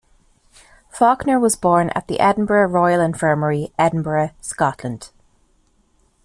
[0.89, 5.11] Faulkner was born at the Edinburgh Royal Infirmary, Edinburgh, Scotland.